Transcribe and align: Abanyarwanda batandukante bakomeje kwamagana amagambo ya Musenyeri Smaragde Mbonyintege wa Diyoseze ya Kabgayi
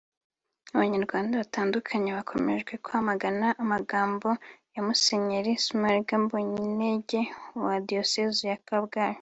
Abanyarwanda 0.75 1.39
batandukante 1.41 2.09
bakomeje 2.17 2.73
kwamagana 2.85 3.47
amagambo 3.63 4.27
ya 4.75 4.81
Musenyeri 4.87 5.51
Smaragde 5.65 6.15
Mbonyintege 6.23 7.19
wa 7.65 7.75
Diyoseze 7.87 8.43
ya 8.51 8.57
Kabgayi 8.67 9.09